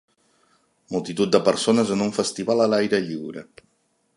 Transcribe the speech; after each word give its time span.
Multitud 0.95 1.35
de 1.35 1.41
persones 1.49 1.91
en 1.97 2.01
un 2.09 2.15
festival 2.17 2.65
a 2.65 2.67
l'aire 2.73 3.03
lliure. 3.11 3.45